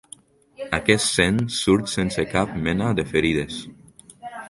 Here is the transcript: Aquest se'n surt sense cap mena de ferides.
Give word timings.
Aquest 0.77 1.05
se'n 1.17 1.37
surt 1.57 1.93
sense 1.93 2.27
cap 2.35 2.59
mena 2.67 2.91
de 3.01 3.09
ferides. 3.15 3.65